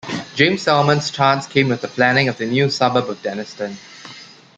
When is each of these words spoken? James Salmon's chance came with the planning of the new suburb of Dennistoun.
James 0.33 0.63
Salmon's 0.63 1.11
chance 1.11 1.45
came 1.45 1.69
with 1.69 1.81
the 1.81 1.87
planning 1.87 2.27
of 2.27 2.39
the 2.39 2.47
new 2.47 2.71
suburb 2.71 3.07
of 3.07 3.21
Dennistoun. 3.21 3.77